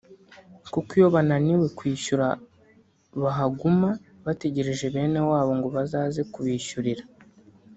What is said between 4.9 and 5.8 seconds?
bene wabo ngo